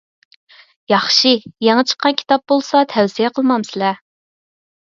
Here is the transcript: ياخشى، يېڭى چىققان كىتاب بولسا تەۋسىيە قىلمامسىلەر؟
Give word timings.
ياخشى، 0.93 1.33
يېڭى 1.67 1.85
چىققان 1.93 2.17
كىتاب 2.23 2.45
بولسا 2.53 2.83
تەۋسىيە 2.97 3.33
قىلمامسىلەر؟ 3.39 4.05